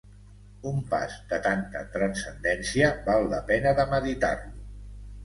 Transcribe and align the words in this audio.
Un 0.69 0.77
pas 0.93 1.17
de 1.33 1.37
tanta 1.47 1.83
transcendència 1.97 2.89
val 3.11 3.27
la 3.35 3.43
pena 3.51 3.75
de 3.81 3.87
meditar-lo. 3.93 4.57